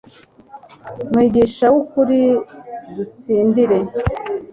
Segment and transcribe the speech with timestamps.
[1.09, 2.19] mwigisha w'ukuri,
[2.95, 3.77] dutsindire